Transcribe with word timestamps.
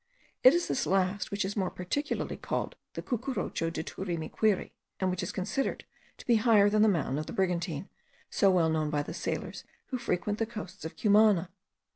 It 0.43 0.55
is 0.55 0.67
this 0.67 0.87
last 0.87 1.29
which 1.29 1.45
is 1.45 1.55
more 1.55 1.69
particularly 1.69 2.35
called 2.35 2.75
the 2.95 3.03
Cucurucho 3.03 3.69
de 3.71 3.83
Turimiquiri, 3.83 4.71
and 4.99 5.11
which 5.11 5.21
is 5.21 5.31
considered 5.31 5.85
to 6.17 6.25
be 6.25 6.37
higher 6.37 6.71
than 6.71 6.81
the 6.81 6.87
mountain 6.89 7.19
of 7.19 7.27
the 7.27 7.33
Brigantine, 7.33 7.87
so 8.27 8.49
well 8.49 8.71
known 8.71 8.89
by 8.89 9.03
the 9.03 9.13
sailors 9.13 9.63
who 9.89 9.99
frequent 9.99 10.39
the 10.39 10.47
coasts 10.47 10.85
of 10.85 10.95
Cumana. 10.97 11.51